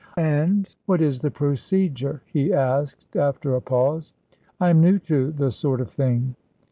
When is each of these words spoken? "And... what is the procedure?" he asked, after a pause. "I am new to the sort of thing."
"And... 0.17 0.67
what 0.87 0.99
is 0.99 1.19
the 1.19 1.29
procedure?" 1.29 2.23
he 2.25 2.51
asked, 2.51 3.15
after 3.15 3.53
a 3.53 3.61
pause. 3.61 4.15
"I 4.59 4.71
am 4.71 4.81
new 4.81 4.97
to 4.97 5.31
the 5.31 5.51
sort 5.51 5.79
of 5.79 5.91
thing." 5.91 6.35